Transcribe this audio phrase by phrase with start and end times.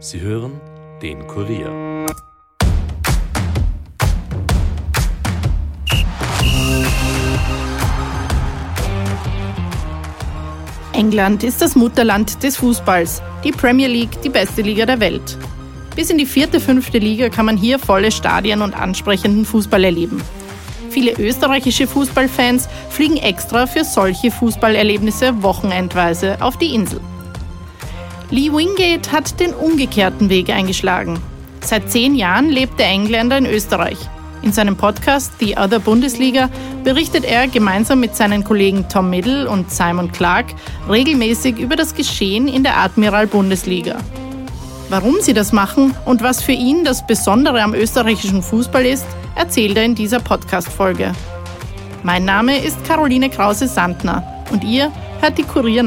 [0.00, 0.60] Sie hören
[1.02, 2.06] den Kurier.
[10.92, 15.36] England ist das Mutterland des Fußballs, die Premier League die beste Liga der Welt.
[15.96, 20.22] Bis in die vierte, fünfte Liga kann man hier volle Stadien und ansprechenden Fußball erleben.
[20.90, 27.00] Viele österreichische Fußballfans fliegen extra für solche Fußballerlebnisse wochenendweise auf die Insel.
[28.30, 31.18] Lee Wingate hat den umgekehrten Weg eingeschlagen.
[31.60, 33.96] Seit zehn Jahren lebt der Engländer in Österreich.
[34.42, 36.50] In seinem Podcast The Other Bundesliga
[36.84, 40.46] berichtet er gemeinsam mit seinen Kollegen Tom Middle und Simon Clark
[40.88, 43.96] regelmäßig über das Geschehen in der Admiral Bundesliga.
[44.90, 49.06] Warum sie das machen und was für ihn das Besondere am österreichischen Fußball ist,
[49.36, 51.12] erzählt er in dieser Podcast-Folge.
[52.02, 54.22] Mein Name ist Caroline Krause-Sandner
[54.52, 55.82] und ihr hört die Kurier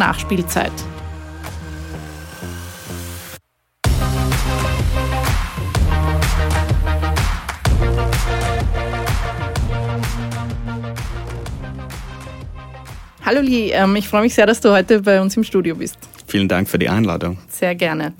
[13.31, 15.97] Hallo Lee, ähm, ich freue mich sehr, dass du heute bei uns im Studio bist.
[16.27, 17.37] Vielen Dank für die Einladung.
[17.47, 18.11] Sehr gerne.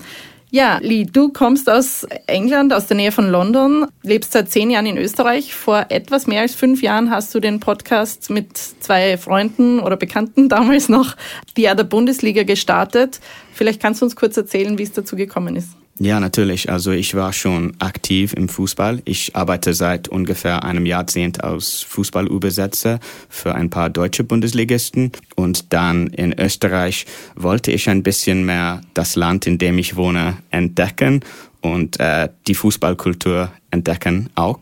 [0.51, 4.85] Ja, Lee, du kommst aus England, aus der Nähe von London, lebst seit zehn Jahren
[4.85, 5.53] in Österreich.
[5.53, 10.47] Vor etwas mehr als fünf Jahren hast du den Podcast mit zwei Freunden oder Bekannten
[10.47, 11.17] damals noch,
[11.57, 13.19] die der Bundesliga gestartet.
[13.51, 15.71] Vielleicht kannst du uns kurz erzählen, wie es dazu gekommen ist.
[16.03, 16.67] Ja, natürlich.
[16.67, 19.03] Also ich war schon aktiv im Fußball.
[19.05, 22.99] Ich arbeite seit ungefähr einem Jahrzehnt als Fußballübersetzer
[23.29, 25.11] für ein paar deutsche Bundesligisten.
[25.35, 30.37] Und dann in Österreich wollte ich ein bisschen mehr das Land, in dem ich wohne,
[30.49, 31.19] entdecken
[31.61, 34.61] und äh, die Fußballkultur entdecken auch.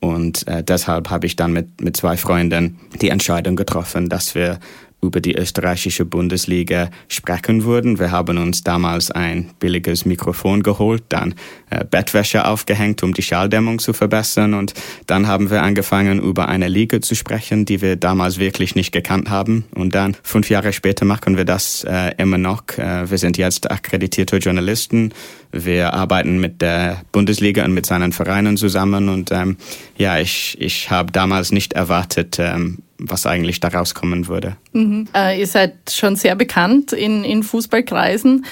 [0.00, 4.58] Und äh, deshalb habe ich dann mit, mit zwei Freunden die Entscheidung getroffen, dass wir
[5.02, 7.98] über die österreichische Bundesliga sprechen würden.
[7.98, 11.34] Wir haben uns damals ein billiges Mikrofon geholt, dann
[11.70, 14.74] äh, Bettwäsche aufgehängt, um die Schalldämmung zu verbessern und
[15.06, 19.28] dann haben wir angefangen, über eine Liga zu sprechen, die wir damals wirklich nicht gekannt
[19.28, 22.62] haben und dann fünf Jahre später machen wir das äh, immer noch.
[22.78, 25.12] Äh, wir sind jetzt akkreditierte Journalisten.
[25.50, 29.56] Wir arbeiten mit der Bundesliga und mit seinen Vereinen zusammen und ähm,
[29.98, 34.56] ja, ich, ich habe damals nicht erwartet, ähm, was eigentlich daraus kommen würde.
[34.72, 35.08] Mhm.
[35.14, 38.44] Äh, ihr seid schon sehr bekannt in, in Fußballkreisen.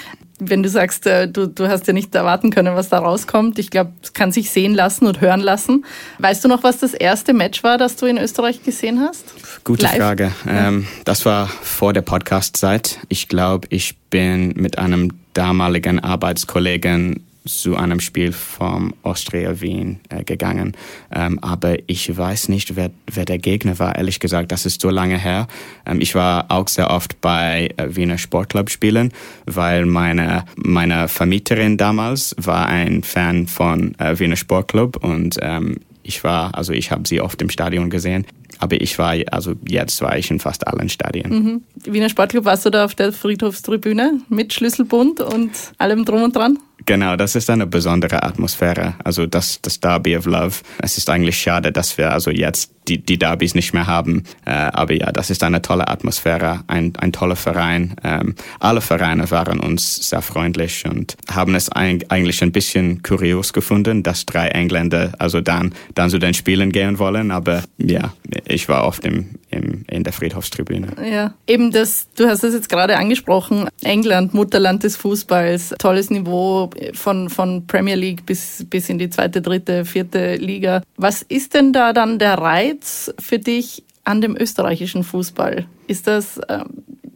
[0.43, 3.69] Wenn du sagst, äh, du, du hast ja nicht erwarten können, was da rauskommt, ich
[3.69, 5.85] glaube, es kann sich sehen lassen und hören lassen.
[6.17, 9.25] Weißt du noch, was das erste Match war, das du in Österreich gesehen hast?
[9.63, 9.97] Gute Live?
[9.97, 10.31] Frage.
[10.45, 10.69] Ja.
[10.69, 12.99] Ähm, das war vor der Podcast-Zeit.
[13.07, 20.23] Ich glaube, ich bin mit einem damaligen Arbeitskollegen zu einem Spiel vom Austria Wien äh,
[20.23, 20.75] gegangen.
[21.11, 23.95] Ähm, aber ich weiß nicht, wer, wer der Gegner war.
[23.95, 25.47] Ehrlich gesagt, das ist so lange her.
[25.85, 29.11] Ähm, ich war auch sehr oft bei äh, Wiener Sportclub spielen,
[29.45, 36.23] weil meine, meine Vermieterin damals war ein Fan von äh, Wiener Sportclub und ähm, ich
[36.23, 38.25] war, also ich habe sie oft im Stadion gesehen.
[38.59, 41.31] Aber ich war, also jetzt war ich in fast allen Stadien.
[41.31, 41.61] Mhm.
[41.91, 46.59] Wiener Sportclub, warst du da auf der Friedhofstribüne mit Schlüsselbund und allem drum und dran?
[46.85, 48.95] Genau, das ist eine besondere Atmosphäre.
[49.03, 50.55] Also das, das Derby of Love.
[50.79, 54.23] Es ist eigentlich schade, dass wir also jetzt die, die Derbys nicht mehr haben.
[54.45, 57.95] Äh, aber ja, das ist eine tolle Atmosphäre, ein, ein toller Verein.
[58.03, 63.53] Ähm, alle Vereine waren uns sehr freundlich und haben es ein, eigentlich ein bisschen kurios
[63.53, 67.31] gefunden, dass drei Engländer also dann, dann zu den Spielen gehen wollen.
[67.31, 68.13] Aber ja,
[68.45, 70.87] ich war oft im, im, in der Friedhofstribüne.
[71.09, 76.69] Ja, eben das, du hast es jetzt gerade angesprochen, England, Mutterland des Fußballs, tolles Niveau
[76.93, 80.81] von, von Premier League bis, bis in die zweite, dritte, vierte Liga.
[80.97, 85.65] Was ist denn da dann der Reiz für dich an dem österreichischen Fußball?
[85.87, 86.63] Ist das, äh,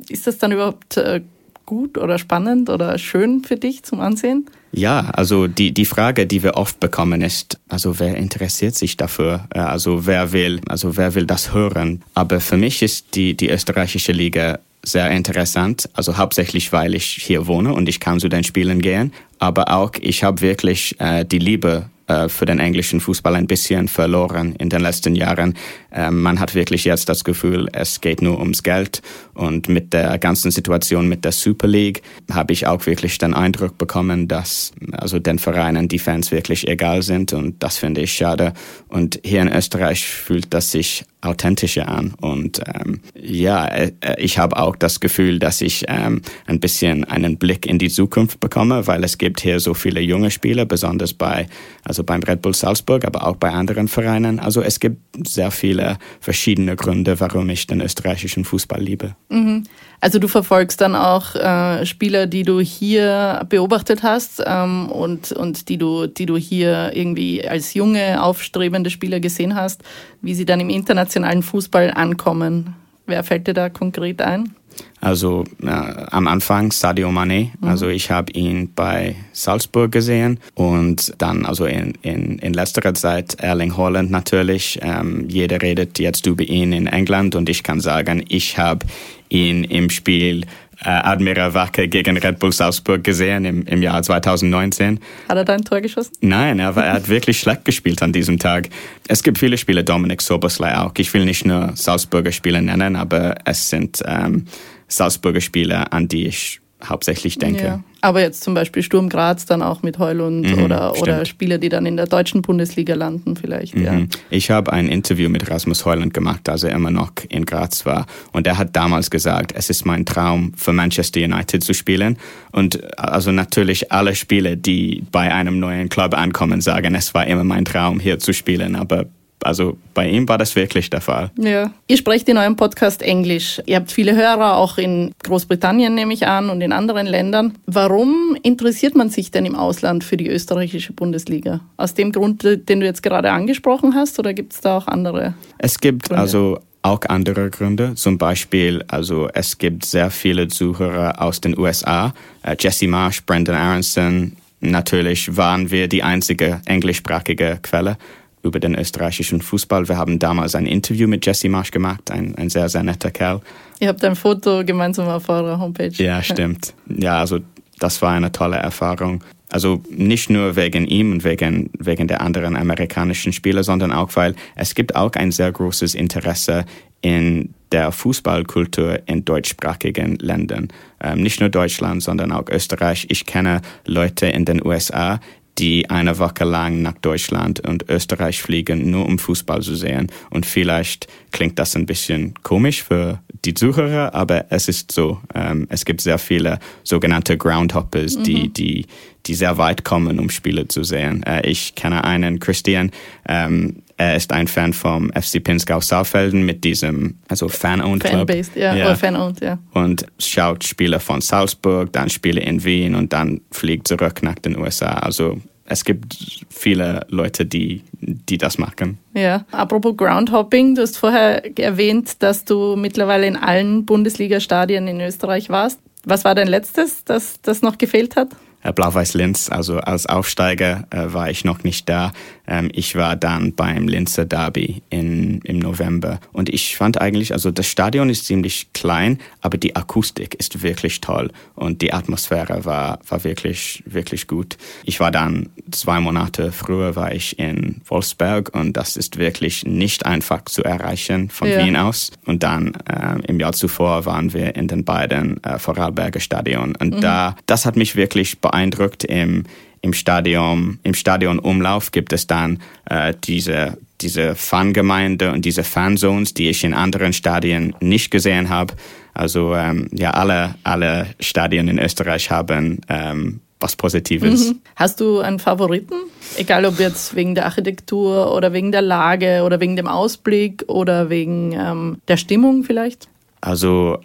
[0.09, 1.21] ist das dann überhaupt äh,
[1.65, 4.45] gut oder spannend oder schön für dich zum Ansehen?
[4.77, 9.47] Ja, also die, die Frage, die wir oft bekommen, ist, also wer interessiert sich dafür?
[9.53, 12.03] Äh, also wer will, also wer will das hören?
[12.13, 17.47] Aber für mich ist die, die österreichische Liga sehr interessant, also hauptsächlich, weil ich hier
[17.47, 21.39] wohne und ich kann zu den Spielen gehen, aber auch ich habe wirklich äh, die
[21.39, 21.89] Liebe
[22.29, 25.55] für den englischen Fußball ein bisschen verloren in den letzten Jahren.
[25.91, 29.01] Ähm, man hat wirklich jetzt das Gefühl, es geht nur ums Geld.
[29.33, 33.77] Und mit der ganzen Situation mit der Super League habe ich auch wirklich den Eindruck
[33.77, 37.33] bekommen, dass also den Vereinen die Fans wirklich egal sind.
[37.33, 38.53] Und das finde ich schade.
[38.87, 42.13] Und hier in Österreich fühlt das sich authentischer an.
[42.21, 47.37] Und ähm, ja, äh, ich habe auch das Gefühl, dass ich ähm, ein bisschen einen
[47.37, 51.47] Blick in die Zukunft bekomme, weil es gibt hier so viele junge Spieler, besonders bei,
[51.83, 54.39] also beim Red Bull Salzburg, aber auch bei anderen Vereinen.
[54.39, 59.15] Also es gibt sehr viele verschiedene Gründe, warum ich den österreichischen Fußball liebe.
[59.29, 59.63] Mhm.
[60.01, 65.67] Also du verfolgst dann auch äh, Spieler, die du hier beobachtet hast ähm, und, und
[65.69, 69.83] die, du, die du hier irgendwie als junge, aufstrebende Spieler gesehen hast,
[70.21, 72.75] wie sie dann im internationalen Fußball ankommen.
[73.07, 74.55] Wer fällt dir da konkret ein?
[75.01, 77.67] Also äh, am Anfang Sadio Mane, mhm.
[77.67, 83.35] also ich habe ihn bei Salzburg gesehen und dann also in, in, in letzter Zeit
[83.39, 84.79] Erling Haaland natürlich.
[84.81, 88.85] Ähm, jeder redet jetzt über ihn in England und ich kann sagen, ich habe
[89.29, 90.45] ihn im Spiel
[90.81, 94.99] Admira Wacker gegen Red Bull Salzburg gesehen im, im Jahr 2019.
[95.29, 96.13] Hat er da ein Tor geschossen?
[96.21, 98.69] Nein, er, war, er hat wirklich schlecht gespielt an diesem Tag.
[99.07, 100.91] Es gibt viele Spieler, Dominik Soboslai auch.
[100.97, 104.45] Ich will nicht nur Salzburger Spieler nennen, aber es sind ähm,
[104.87, 107.63] Salzburger Spieler, an die ich hauptsächlich denke.
[107.63, 107.83] Ja.
[108.05, 111.69] Aber jetzt zum Beispiel Sturm Graz dann auch mit Heulund mhm, oder, oder Spieler, die
[111.69, 113.75] dann in der deutschen Bundesliga landen vielleicht.
[113.75, 113.83] Mhm.
[113.83, 113.99] Ja.
[114.29, 118.05] Ich habe ein Interview mit Rasmus Heulund gemacht, als er immer noch in Graz war.
[118.31, 122.19] Und er hat damals gesagt, es ist mein Traum, für Manchester United zu spielen.
[122.51, 127.43] Und also natürlich alle Spieler, die bei einem neuen Club ankommen, sagen, es war immer
[127.43, 128.75] mein Traum, hier zu spielen.
[128.75, 129.05] Aber
[129.45, 131.29] also bei ihm war das wirklich der Fall.
[131.37, 131.71] Ja.
[131.87, 133.61] Ihr sprecht in eurem Podcast Englisch.
[133.67, 137.53] Ihr habt viele Hörer, auch in Großbritannien nehme ich an und in anderen Ländern.
[137.67, 141.59] Warum interessiert man sich denn im Ausland für die österreichische Bundesliga?
[141.77, 145.35] Aus dem Grund, den du jetzt gerade angesprochen hast, oder gibt es da auch andere?
[145.59, 146.21] Es gibt Gründe?
[146.21, 147.93] also auch andere Gründe.
[147.93, 152.15] Zum Beispiel, also es gibt sehr viele Zuhörer aus den USA.
[152.47, 154.35] Uh, Jesse Marsh, Brendan Aronson.
[154.59, 157.97] Natürlich waren wir die einzige englischsprachige Quelle
[158.45, 159.89] über den österreichischen Fußball.
[159.89, 163.41] Wir haben damals ein Interview mit Jesse Marsch gemacht, ein, ein sehr, sehr netter Kerl.
[163.79, 165.91] Ihr habt ein Foto gemeinsam auf eurer Homepage.
[165.91, 166.73] Ja, stimmt.
[166.87, 167.39] Ja, also
[167.79, 169.23] das war eine tolle Erfahrung.
[169.49, 174.35] Also nicht nur wegen ihm und wegen, wegen der anderen amerikanischen Spieler, sondern auch, weil
[174.55, 176.65] es gibt auch ein sehr großes Interesse
[177.01, 180.69] in der Fußballkultur in deutschsprachigen Ländern.
[181.01, 183.05] Ähm, nicht nur Deutschland, sondern auch Österreich.
[183.09, 185.19] Ich kenne Leute in den USA,
[185.57, 190.11] die eine Woche lang nach Deutschland und Österreich fliegen, nur um Fußball zu sehen.
[190.29, 195.21] Und vielleicht klingt das ein bisschen komisch für die Zuhörer, aber es ist so.
[195.33, 198.23] Ähm, es gibt sehr viele sogenannte Groundhoppers, mhm.
[198.23, 198.85] die, die,
[199.25, 201.23] die sehr weit kommen, um Spiele zu sehen.
[201.23, 202.91] Äh, ich kenne einen, Christian,
[203.27, 208.27] ähm, er ist ein Fan vom FC Pinzgau Saalfelden mit diesem, also Fan-Owned Club.
[208.29, 208.85] Fan-based, ja, ja.
[208.85, 209.57] oder Fan-Owned, ja.
[209.73, 214.57] Und schaut Spiele von Salzburg, dann Spiele in Wien und dann fliegt zurück nach den
[214.57, 214.93] USA.
[214.95, 218.99] Also es gibt viele Leute, die, die das machen.
[219.13, 225.49] Ja, apropos Groundhopping, du hast vorher erwähnt, dass du mittlerweile in allen Bundesliga-Stadien in Österreich
[225.49, 225.79] warst.
[226.03, 228.29] Was war dein letztes, das, das noch gefehlt hat?
[228.65, 229.49] Äh, Blau-Weiß-Linz.
[229.49, 232.13] Also als Aufsteiger äh, war ich noch nicht da.
[232.47, 236.19] Ähm, ich war dann beim Linzer Derby in, im November.
[236.31, 241.01] Und ich fand eigentlich, also das Stadion ist ziemlich klein, aber die Akustik ist wirklich
[241.01, 241.31] toll.
[241.55, 244.57] Und die Atmosphäre war, war wirklich, wirklich gut.
[244.83, 250.05] Ich war dann zwei Monate früher war ich in Wolfsberg und das ist wirklich nicht
[250.05, 251.63] einfach zu erreichen von ja.
[251.63, 252.11] Wien aus.
[252.25, 256.75] Und dann äh, im Jahr zuvor waren wir in den beiden äh, Vorarlberger Stadion.
[256.75, 257.01] Und mhm.
[257.01, 259.03] da, das hat mich wirklich beeindruckt beeindruckt.
[259.03, 259.43] Im,
[259.85, 262.59] im Stadion, im Stadionumlauf gibt es dann
[262.89, 268.73] äh, diese, diese Fangemeinde und diese Fanzones, die ich in anderen Stadien nicht gesehen habe.
[269.13, 274.49] Also ähm, ja, alle, alle Stadien in Österreich haben ähm, was Positives.
[274.49, 274.59] Mhm.
[274.75, 275.95] Hast du einen Favoriten?
[276.35, 281.11] Egal ob jetzt wegen der Architektur oder wegen der Lage oder wegen dem Ausblick oder
[281.11, 283.07] wegen ähm, der Stimmung vielleicht?
[283.39, 283.99] Also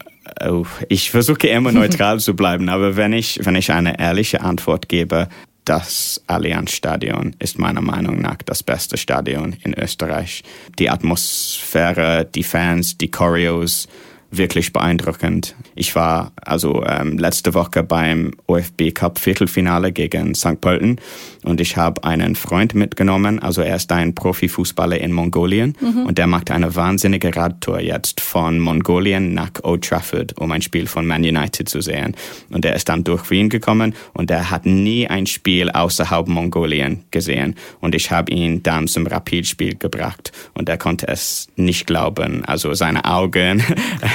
[0.47, 4.89] oh, ich versuche immer neutral zu bleiben, aber wenn ich, wenn ich eine ehrliche Antwort
[4.89, 5.29] gebe,
[5.65, 10.43] das Allianz Stadion ist meiner Meinung nach das beste Stadion in Österreich.
[10.79, 13.89] Die Atmosphäre, die Fans, die Choreos,
[14.31, 15.57] wirklich beeindruckend.
[15.75, 20.61] Ich war also ähm, letzte Woche beim OFB Cup Viertelfinale gegen St.
[20.61, 21.01] Pölten
[21.43, 23.41] und ich habe einen Freund mitgenommen.
[23.41, 26.07] Also er ist ein Profifußballer in Mongolien mhm.
[26.07, 30.87] und der macht eine wahnsinnige Radtour jetzt von Mongolien nach Old Trafford, um ein Spiel
[30.87, 32.15] von Man United zu sehen.
[32.51, 37.05] Und er ist dann durch Wien gekommen und er hat nie ein Spiel außerhalb Mongolien
[37.11, 37.57] gesehen.
[37.81, 42.45] Und ich habe ihn dann zum Rapidspiel gebracht und er konnte es nicht glauben.
[42.45, 43.63] Also seine Augen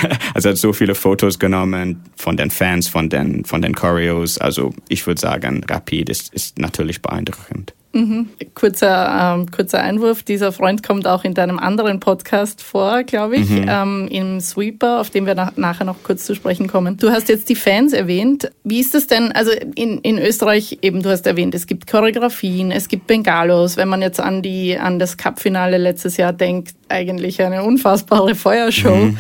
[0.33, 4.37] also er hat so viele Fotos genommen von den Fans, von den, von den Choreos.
[4.37, 7.73] Also ich würde sagen, Rapid ist, ist natürlich beeindruckend.
[7.95, 8.27] Mhm.
[8.55, 10.21] Kurzer, ähm, kurzer Einwurf.
[10.21, 13.65] Dieser Freund kommt auch in deinem anderen Podcast vor, glaube ich, mhm.
[13.69, 16.97] ähm, im Sweeper, auf den wir nach, nachher noch kurz zu sprechen kommen.
[16.97, 18.51] Du hast jetzt die Fans erwähnt.
[18.65, 19.31] Wie ist das denn?
[19.31, 23.77] Also in, in Österreich eben, du hast erwähnt, es gibt Choreografien, es gibt Bengalos.
[23.77, 28.93] Wenn man jetzt an die an das Cup-Finale letztes Jahr denkt, eigentlich eine unfassbare Feuershow.
[28.93, 29.17] Mhm.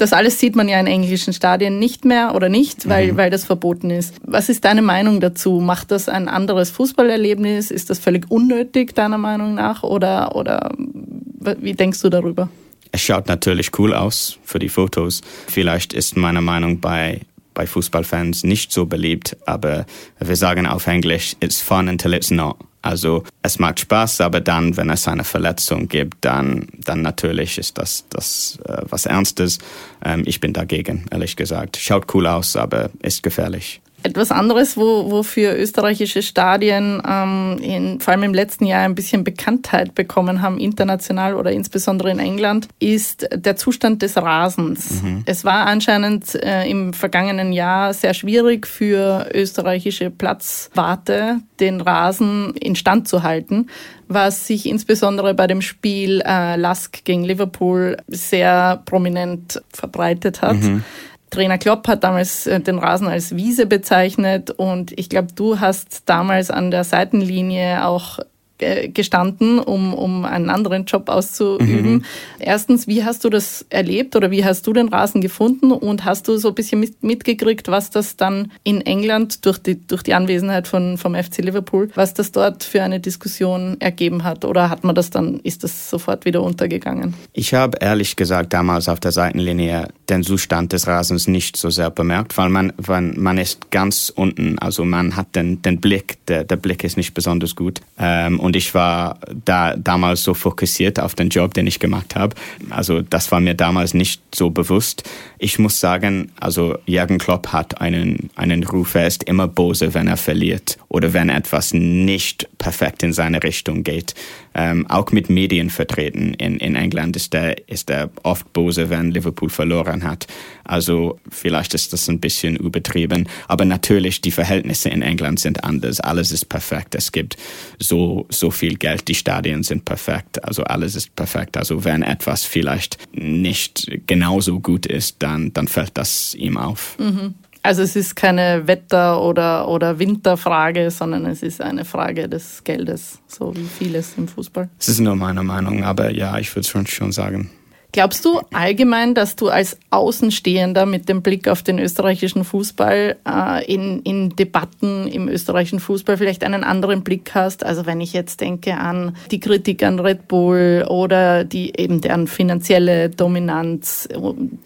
[0.00, 3.16] Das alles sieht man ja in englischen Stadien nicht mehr oder nicht, weil, mhm.
[3.18, 4.14] weil das verboten ist.
[4.24, 5.60] Was ist deine Meinung dazu?
[5.60, 7.70] Macht das ein anderes Fußballerlebnis?
[7.70, 9.82] Ist das völlig unnötig, deiner Meinung nach?
[9.82, 12.48] Oder, oder wie denkst du darüber?
[12.92, 15.20] Es schaut natürlich cool aus für die Fotos.
[15.46, 17.20] Vielleicht ist meine Meinung bei
[17.60, 19.84] bei Fußballfans nicht so beliebt, aber
[20.18, 22.56] wir sagen auf Englisch, it's fun until it's not.
[22.80, 27.76] Also es macht Spaß, aber dann, wenn es eine Verletzung gibt, dann, dann natürlich ist
[27.76, 29.58] das, das äh, was Ernstes.
[30.02, 31.76] Ähm, ich bin dagegen, ehrlich gesagt.
[31.76, 33.82] Schaut cool aus, aber ist gefährlich.
[34.02, 39.24] Etwas anderes, wo, wofür österreichische Stadien ähm, in, vor allem im letzten Jahr ein bisschen
[39.24, 45.02] Bekanntheit bekommen haben, international oder insbesondere in England, ist der Zustand des Rasens.
[45.02, 45.22] Mhm.
[45.26, 53.06] Es war anscheinend äh, im vergangenen Jahr sehr schwierig für österreichische Platzwarte, den Rasen instand
[53.06, 53.66] zu halten,
[54.08, 60.56] was sich insbesondere bei dem Spiel äh, Lask gegen Liverpool sehr prominent verbreitet hat.
[60.56, 60.84] Mhm.
[61.30, 66.08] Trainer Klopp hat damals äh, den Rasen als Wiese bezeichnet und ich glaube, du hast
[66.08, 68.18] damals an der Seitenlinie auch
[68.60, 71.92] gestanden, um, um einen anderen Job auszuüben.
[71.92, 72.04] Mhm.
[72.38, 76.28] Erstens, wie hast du das erlebt oder wie hast du den Rasen gefunden und hast
[76.28, 80.14] du so ein bisschen mit, mitgekriegt, was das dann in England durch die, durch die
[80.14, 84.84] Anwesenheit von, vom FC Liverpool, was das dort für eine Diskussion ergeben hat oder hat
[84.84, 87.14] man das dann, ist das sofort wieder untergegangen?
[87.32, 91.90] Ich habe ehrlich gesagt damals auf der Seitenlinie den Zustand des Rasens nicht so sehr
[91.90, 96.44] bemerkt, weil man, weil man ist ganz unten, also man hat den, den Blick, der,
[96.44, 101.14] der Blick ist nicht besonders gut ähm, und ich war da damals so fokussiert auf
[101.14, 102.34] den Job, den ich gemacht habe.
[102.70, 105.08] Also das war mir damals nicht so bewusst.
[105.38, 110.06] Ich muss sagen, also Jürgen Klopp hat einen, einen Ruf, er ist immer böse, wenn
[110.06, 114.14] er verliert oder wenn etwas nicht perfekt in seine Richtung geht.
[114.54, 117.92] Ähm, auch mit Medien vertreten in, in England ist er, ist
[118.22, 120.26] oft böse, wenn Liverpool verloren hat.
[120.64, 126.00] Also vielleicht ist das ein bisschen übertrieben, aber natürlich die Verhältnisse in England sind anders.
[126.00, 126.94] Alles ist perfekt.
[126.94, 127.36] Es gibt
[127.78, 129.08] so, so viel Geld.
[129.08, 130.44] Die Stadien sind perfekt.
[130.44, 131.56] Also alles ist perfekt.
[131.56, 136.98] Also wenn etwas vielleicht nicht genauso gut ist, dann, dann fällt das ihm auf.
[136.98, 137.34] Mhm.
[137.62, 143.18] Also es ist keine Wetter- oder, oder Winterfrage, sondern es ist eine Frage des Geldes,
[143.26, 144.68] so wie vieles im Fußball.
[144.78, 147.50] Es ist nur meine Meinung, aber ja, ich würde schon, schon sagen.
[147.92, 153.72] Glaubst du allgemein, dass du als Außenstehender mit dem Blick auf den österreichischen Fußball äh,
[153.72, 157.64] in, in Debatten im österreichischen Fußball vielleicht einen anderen Blick hast?
[157.64, 162.28] Also wenn ich jetzt denke an die Kritik an Red Bull oder die eben deren
[162.28, 164.08] finanzielle Dominanz,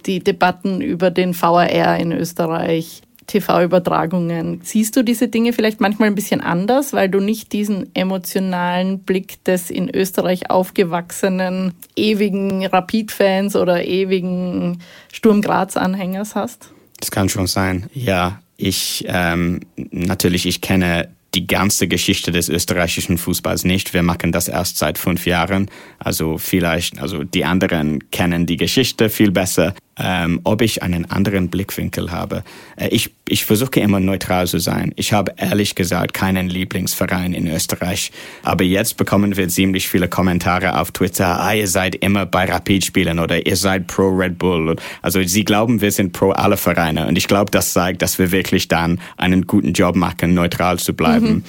[0.04, 4.61] die Debatten über den VAR in Österreich, TV-Übertragungen.
[4.62, 9.43] Siehst du diese Dinge vielleicht manchmal ein bisschen anders, weil du nicht diesen emotionalen Blick
[9.45, 14.81] des in Österreich aufgewachsenen ewigen Rapid-Fans oder ewigen
[15.12, 16.71] Sturm Graz-Anhängers hast?
[17.00, 17.88] Das kann schon sein.
[17.93, 23.93] Ja, ich ähm, natürlich, ich kenne die ganze Geschichte des österreichischen Fußballs nicht.
[23.93, 25.71] Wir machen das erst seit fünf Jahren.
[25.99, 31.48] Also vielleicht, also die anderen kennen die Geschichte viel besser ähm, ob ich einen anderen
[31.48, 32.42] Blickwinkel habe.
[32.76, 34.92] Äh, ich, ich versuche immer neutral zu sein.
[34.96, 38.10] Ich habe ehrlich gesagt keinen Lieblingsverein in Österreich.
[38.42, 41.40] Aber jetzt bekommen wir ziemlich viele Kommentare auf Twitter.
[41.40, 44.76] Ah, ihr seid immer bei Rapid spielen oder ihr seid pro Red Bull.
[45.02, 47.06] Also sie glauben, wir sind pro alle Vereine.
[47.06, 50.94] Und ich glaube, das zeigt, dass wir wirklich dann einen guten Job machen, neutral zu
[50.94, 51.26] bleiben.
[51.26, 51.44] Mhm.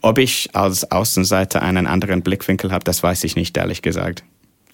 [0.00, 4.22] Ob ich als Außenseiter einen anderen Blickwinkel habe, das weiß ich nicht, ehrlich gesagt.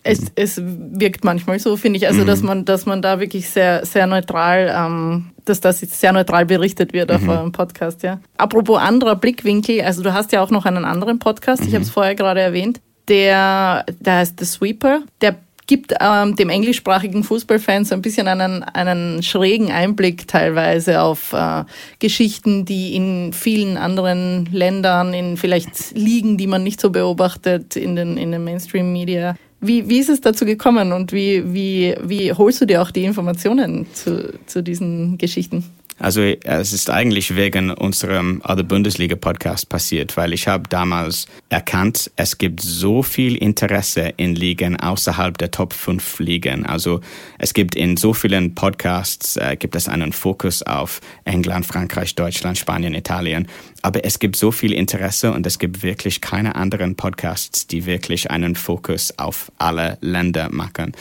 [0.05, 2.27] Es, es wirkt manchmal so, finde ich, also mhm.
[2.27, 6.45] dass man, dass man da wirklich sehr, sehr neutral, ähm, dass das jetzt sehr neutral
[6.45, 7.31] berichtet wird auf mhm.
[7.31, 8.21] eurem Podcast, ja.
[8.37, 11.75] Apropos anderer Blickwinkel, also du hast ja auch noch einen anderen Podcast, ich mhm.
[11.75, 17.25] habe es vorher gerade erwähnt, der, der heißt The Sweeper, der gibt ähm, dem englischsprachigen
[17.25, 21.65] Fußballfan so ein bisschen einen, einen schrägen Einblick teilweise auf äh,
[21.99, 27.97] Geschichten, die in vielen anderen Ländern, in vielleicht Ligen, die man nicht so beobachtet, in
[27.97, 32.61] den, in den Mainstream-Media wie, wie ist es dazu gekommen und wie, wie, wie holst
[32.61, 35.64] du dir auch die Informationen zu, zu diesen Geschichten?
[35.99, 42.11] Also es ist eigentlich wegen unserem Other Bundesliga Podcast passiert, weil ich habe damals erkannt,
[42.16, 46.66] es gibt so viel Interesse in Ligen außerhalb der Top 5 Ligen.
[46.66, 47.00] Also
[47.38, 52.59] es gibt in so vielen Podcasts äh, gibt es einen Fokus auf England, Frankreich, Deutschland,
[52.59, 53.47] Spanien, Italien.
[53.85, 58.31] Aber es gibt so viel Interesse und es gibt wirklich keine anderen Podcasts, die wirklich
[58.31, 60.93] einen Fokus auf alle Länder machen.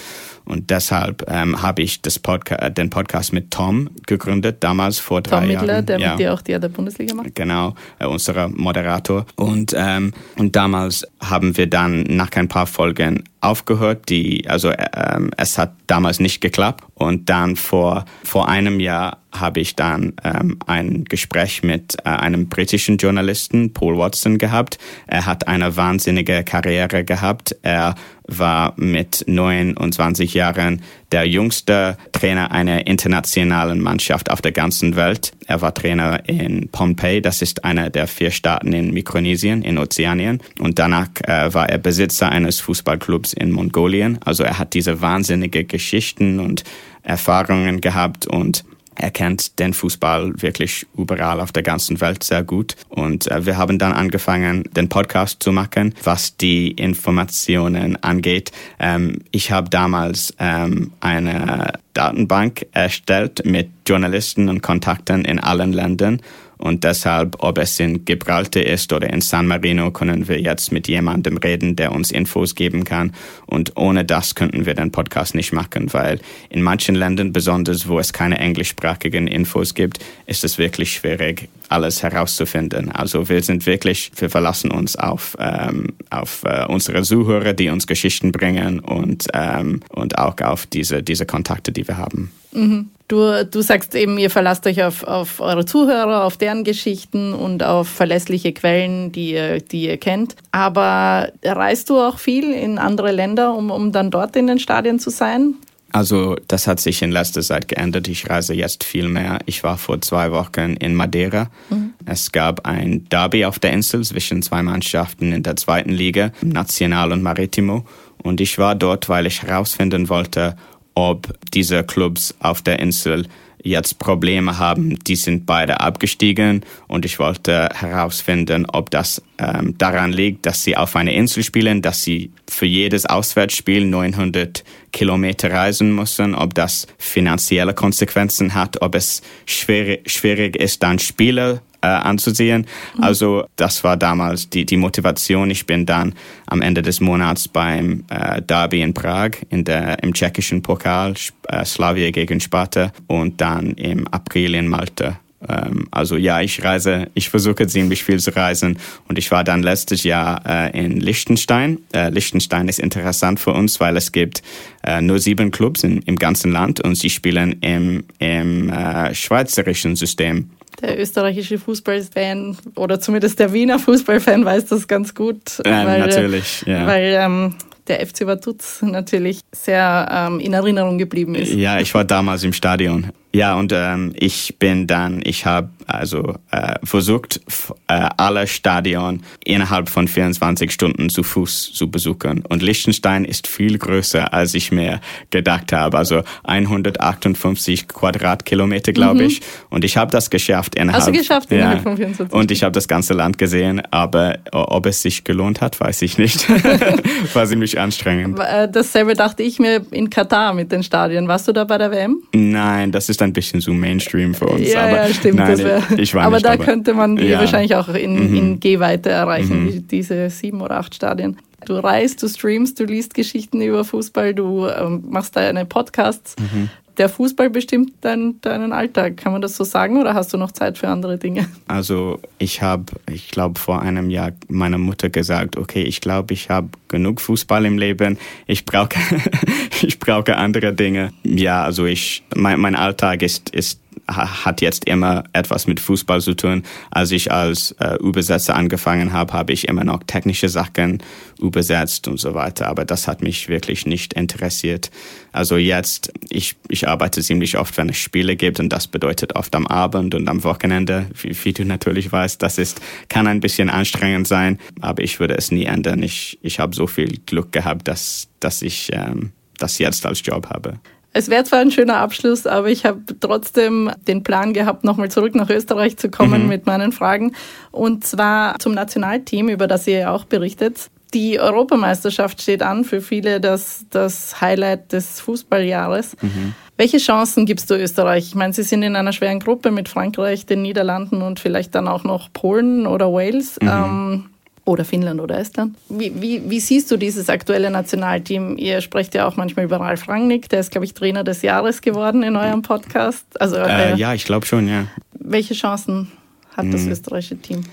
[0.43, 5.21] Und deshalb ähm, habe ich das Podca äh, den Podcast mit Tom gegründet, damals vor
[5.21, 5.85] drei Tom Mittler, Jahren.
[5.85, 6.09] der ja.
[6.09, 7.33] mit dir auch die der Bundesliga macht.
[7.35, 9.25] Genau, äh, unser Moderator.
[9.37, 14.09] Und, ähm, und damals haben wir dann nach ein paar Folgen aufgehört.
[14.09, 16.83] Die, also äh, ähm, es hat damals nicht geklappt.
[17.03, 22.49] Und dann vor, vor einem Jahr habe ich dann ähm, ein Gespräch mit äh, einem
[22.49, 24.77] britischen Journalisten, Paul Watson, gehabt.
[25.07, 27.55] Er hat eine wahnsinnige Karriere gehabt.
[27.63, 27.95] Er
[28.27, 30.81] war mit 29 Jahren
[31.11, 35.33] der jüngste Trainer einer internationalen Mannschaft auf der ganzen Welt.
[35.47, 40.41] Er war Trainer in Pompeii, das ist einer der vier Staaten in Mikronesien, in Ozeanien.
[40.59, 44.19] Und danach äh, war er Besitzer eines Fußballclubs in Mongolien.
[44.23, 46.63] Also er hat diese wahnsinnige Geschichten und
[47.03, 48.63] Erfahrungen gehabt und
[48.95, 52.75] er kennt den Fußball wirklich überall auf der ganzen Welt sehr gut.
[52.89, 58.51] Und äh, wir haben dann angefangen, den Podcast zu machen, was die Informationen angeht.
[58.79, 66.21] Ähm, ich habe damals ähm, eine Datenbank erstellt mit Journalisten und Kontakten in allen Ländern.
[66.63, 70.87] Und deshalb, ob es in Gibraltar ist oder in San Marino, können wir jetzt mit
[70.87, 73.11] jemandem reden, der uns Infos geben kann.
[73.47, 77.99] Und ohne das könnten wir den Podcast nicht machen, weil in manchen Ländern, besonders wo
[77.99, 82.89] es keine englischsprachigen Infos gibt, ist es wirklich schwierig, alles herauszufinden.
[82.93, 87.87] Also wir sind wirklich, wir verlassen uns auf, ähm, auf äh, unsere Zuhörer, die uns
[87.87, 92.31] Geschichten bringen und, ähm, und auch auf diese, diese Kontakte, die wir haben.
[92.53, 92.89] Mhm.
[93.13, 97.61] Du, du sagst eben, ihr verlasst euch auf, auf eure Zuhörer, auf deren Geschichten und
[97.61, 100.35] auf verlässliche Quellen, die ihr, die ihr kennt.
[100.49, 104.97] Aber reist du auch viel in andere Länder, um, um dann dort in den Stadien
[104.97, 105.53] zu sein?
[105.91, 108.07] Also das hat sich in letzter Zeit geändert.
[108.07, 109.37] Ich reise jetzt viel mehr.
[109.45, 111.51] Ich war vor zwei Wochen in Madeira.
[111.69, 111.93] Mhm.
[112.07, 117.11] Es gab ein Derby auf der Insel zwischen zwei Mannschaften in der zweiten Liga, National
[117.11, 117.85] und Maritimo.
[118.23, 120.55] Und ich war dort, weil ich herausfinden wollte,
[120.95, 123.25] ob diese Clubs auf der Insel
[123.63, 124.99] jetzt Probleme haben.
[124.99, 130.75] Die sind beide abgestiegen und ich wollte herausfinden, ob das ähm, daran liegt, dass sie
[130.77, 136.87] auf einer Insel spielen, dass sie für jedes Auswärtsspiel 900 Kilometer reisen müssen, ob das
[136.97, 142.65] finanzielle Konsequenzen hat, ob es schwierig, schwierig ist, dann Spieler äh, anzusehen.
[142.95, 143.03] Mhm.
[143.03, 145.51] Also das war damals die, die Motivation.
[145.51, 146.15] Ich bin dann
[146.47, 151.13] am Ende des Monats beim äh, Derby in Prag in der, im tschechischen Pokal
[151.49, 155.19] äh, Slavia gegen Sparta und dann im April in Malta
[155.49, 159.63] ähm, also ja, ich reise, ich versuche ziemlich viel zu reisen und ich war dann
[159.63, 161.79] letztes Jahr äh, in Liechtenstein.
[161.93, 164.41] Äh, Liechtenstein ist interessant für uns, weil es gibt
[164.83, 169.95] äh, nur sieben Clubs in, im ganzen Land und sie spielen im, im äh, schweizerischen
[169.95, 170.49] System.
[170.83, 175.61] Der österreichische Fußballfan oder zumindest der Wiener Fußballfan weiß das ganz gut.
[175.63, 176.85] Ähm, weil, natürlich, ja.
[176.85, 177.55] Weil ähm,
[177.87, 181.53] der FC Vaduz natürlich sehr ähm, in Erinnerung geblieben ist.
[181.53, 183.11] Ja, ich war damals im Stadion.
[183.33, 187.41] Ja, und ähm, ich bin dann, ich habe also äh, versucht,
[187.87, 192.43] äh, alle Stadion innerhalb von 24 Stunden zu Fuß zu besuchen.
[192.47, 195.97] Und Liechtenstein ist viel größer, als ich mir gedacht habe.
[195.97, 199.27] Also 158 Quadratkilometer, glaube mhm.
[199.29, 199.41] ich.
[199.69, 201.01] Und ich habe das geschafft innerhalb.
[201.01, 204.39] Hast du geschafft innerhalb ja, von 24 Und ich habe das ganze Land gesehen, aber
[204.51, 206.47] ob es sich gelohnt hat, weiß ich nicht.
[207.33, 208.39] War ziemlich anstrengend.
[208.39, 211.27] Äh, dasselbe dachte ich mir in Katar mit den Stadien.
[211.27, 212.21] Warst du da bei der WM?
[212.33, 214.71] Nein, das ist ein bisschen zu Mainstream für uns.
[214.71, 215.37] Ja, aber ja stimmt.
[215.37, 215.57] Nein,
[215.89, 217.39] wär, ich war aber nicht, da aber, könnte man die ja.
[217.39, 218.35] wahrscheinlich auch in, mhm.
[218.35, 219.87] in Gehweite erreichen, Mhm.
[219.87, 221.37] diese sieben oder acht Stadien.
[221.65, 226.35] Du reist, du streamst, du liest Geschichten über Fußball, du ähm, machst deine Podcasts.
[226.39, 226.69] Mhm.
[226.97, 230.51] Der Fußball bestimmt dein, deinen Alltag, kann man das so sagen, oder hast du noch
[230.51, 231.47] Zeit für andere Dinge?
[231.67, 236.51] Also ich habe, ich glaube, vor einem Jahr meiner Mutter gesagt, okay, ich glaube, ich
[236.51, 238.19] habe genug Fußball im Leben.
[238.45, 238.89] Ich brauche,
[239.81, 241.13] ich brauche andere Dinge.
[241.23, 246.33] Ja, also ich, mein, mein Alltag ist, ist hat jetzt immer etwas mit Fußball zu
[246.33, 246.63] tun.
[246.91, 251.01] Als ich als äh, Übersetzer angefangen habe, habe ich immer noch technische Sachen
[251.39, 252.67] übersetzt und so weiter.
[252.67, 254.91] Aber das hat mich wirklich nicht interessiert.
[255.31, 259.55] Also jetzt, ich, ich arbeite ziemlich oft, wenn es Spiele gibt und das bedeutet oft
[259.55, 261.07] am Abend und am Wochenende.
[261.21, 265.35] Wie, wie du natürlich weißt, das ist, kann ein bisschen anstrengend sein, aber ich würde
[265.35, 266.03] es nie ändern.
[266.03, 270.49] Ich, ich habe so viel Glück gehabt, dass, dass ich ähm, das jetzt als Job
[270.49, 270.79] habe.
[271.15, 275.35] Es wäre zwar ein schöner Abschluss, aber ich habe trotzdem den Plan gehabt, nochmal zurück
[275.35, 276.49] nach Österreich zu kommen mhm.
[276.49, 277.33] mit meinen Fragen.
[277.71, 280.89] Und zwar zum Nationalteam, über das ihr ja auch berichtet.
[281.13, 286.17] Die Europameisterschaft steht an, für viele das, das Highlight des Fußballjahres.
[286.19, 286.55] Mhm.
[286.75, 288.25] Welche Chancen gibst du Österreich?
[288.25, 291.87] Ich meine, sie sind in einer schweren Gruppe mit Frankreich, den Niederlanden und vielleicht dann
[291.87, 293.59] auch noch Polen oder Wales.
[293.61, 293.67] Mhm.
[293.69, 294.29] Ähm,
[294.65, 295.75] oder Finnland oder Estland.
[295.89, 298.57] Wie, wie, wie, siehst du dieses aktuelle Nationalteam?
[298.57, 301.81] Ihr sprecht ja auch manchmal über Ralf Rangnick, der ist, glaube ich, Trainer des Jahres
[301.81, 303.25] geworden in eurem Podcast.
[303.41, 304.87] Also, äh, ja, ich glaube schon, ja.
[305.13, 306.11] Welche Chancen
[306.55, 306.91] hat das hm.
[306.91, 307.63] österreichische Team?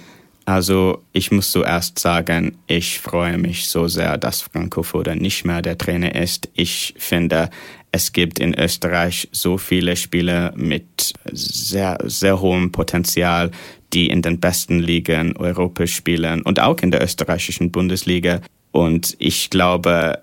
[0.51, 5.63] Also ich muss zuerst sagen, ich freue mich so sehr, dass Franco Foda nicht mehr
[5.63, 6.49] der Trainer ist.
[6.55, 7.51] Ich finde,
[7.93, 13.53] es gibt in Österreich so viele Spieler mit sehr, sehr hohem Potenzial,
[13.93, 18.41] die in den besten Ligen Europas spielen und auch in der österreichischen Bundesliga.
[18.72, 20.20] Und ich glaube,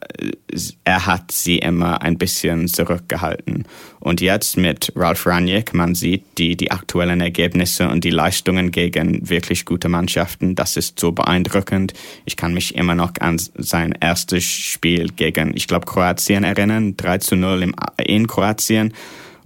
[0.86, 3.66] er hat sie immer ein bisschen zurückgehalten.
[4.00, 9.30] Und jetzt mit Ralf Raniek, man sieht die, die aktuellen Ergebnisse und die Leistungen gegen
[9.30, 10.56] wirklich gute Mannschaften.
[10.56, 11.94] Das ist so beeindruckend.
[12.24, 16.96] Ich kann mich immer noch an sein erstes Spiel gegen, ich glaube, Kroatien erinnern.
[16.96, 18.94] 3 zu 0 im, in Kroatien.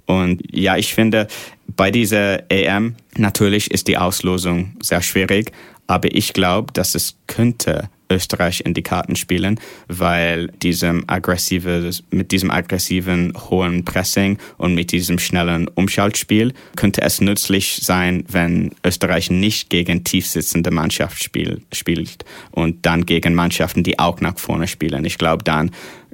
[0.05, 1.27] Und ja, ich finde,
[1.75, 5.51] bei dieser EM natürlich ist die Auslosung sehr schwierig,
[5.87, 12.31] aber ich glaube, dass es könnte Österreich in die Karten spielen, weil diesem aggressive, mit
[12.31, 19.31] diesem aggressiven hohen Pressing und mit diesem schnellen Umschaltspiel könnte es nützlich sein, wenn Österreich
[19.31, 25.05] nicht gegen tiefsitzende Mannschaft spiel, spielt und dann gegen Mannschaften, die auch nach vorne spielen.
[25.05, 25.71] Ich glaube, dann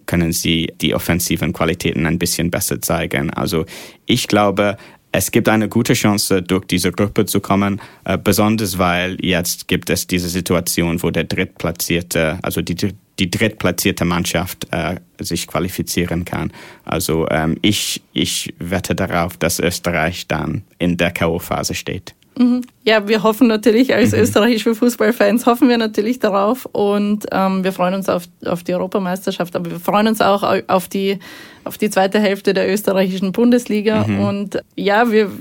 [0.08, 3.30] können sie die offensiven Qualitäten ein bisschen besser zeigen.
[3.30, 3.66] Also
[4.06, 4.78] ich glaube,
[5.18, 9.90] es gibt eine gute Chance, durch diese Gruppe zu kommen, äh, besonders weil jetzt gibt
[9.90, 16.54] es diese Situation, wo der Drittplatzierte, also die, die drittplatzierte Mannschaft äh, sich qualifizieren kann.
[16.86, 22.14] Also ähm, ich, ich wette darauf, dass Österreich dann in der K.O.-Phase steht.
[22.38, 22.62] Mhm.
[22.84, 24.20] Ja, wir hoffen natürlich als mhm.
[24.20, 29.56] österreichische Fußballfans, hoffen wir natürlich darauf und ähm, wir freuen uns auf, auf die Europameisterschaft,
[29.56, 31.20] aber wir freuen uns auch auf die,
[31.64, 34.20] auf die zweite Hälfte der österreichischen Bundesliga mhm.
[34.20, 35.32] und ja, wir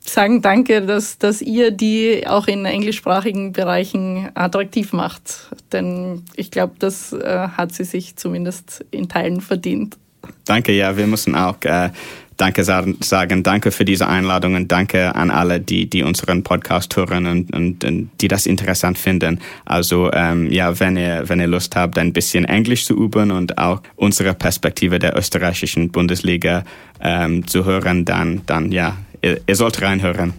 [0.00, 6.74] sagen danke, dass, dass ihr die auch in englischsprachigen Bereichen attraktiv macht, denn ich glaube,
[6.78, 9.96] das äh, hat sie sich zumindest in Teilen verdient.
[10.44, 11.90] Danke, ja, wir müssen auch äh,
[12.36, 17.26] Danke sagen, danke für diese Einladung und danke an alle, die, die unseren Podcast hören
[17.26, 19.40] und, und, und die das interessant finden.
[19.64, 23.58] Also ähm, ja, wenn ihr, wenn ihr Lust habt, ein bisschen Englisch zu üben und
[23.58, 26.64] auch unsere Perspektive der österreichischen Bundesliga
[27.00, 30.32] ähm, zu hören, dann, dann ja, ihr, ihr sollt reinhören.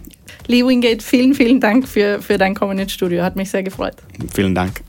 [0.48, 3.22] Lee Wingate, vielen, vielen Dank für, für dein Kommen ins Studio.
[3.22, 3.96] Hat mich sehr gefreut.
[4.32, 4.85] Vielen Dank.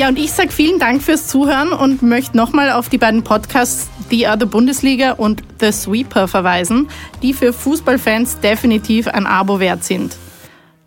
[0.00, 3.90] Ja, und ich sage vielen Dank fürs Zuhören und möchte nochmal auf die beiden Podcasts
[4.08, 6.88] The Other Bundesliga und The Sweeper verweisen,
[7.20, 10.16] die für Fußballfans definitiv ein Abo wert sind.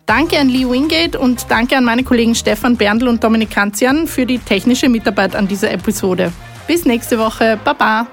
[0.04, 4.26] Danke an Lee Wingate und danke an meine Kollegen Stefan Berndl und Dominik Kanzian für
[4.26, 6.32] die technische Mitarbeit an dieser Episode.
[6.66, 7.56] Bis nächste Woche.
[7.62, 8.08] Baba!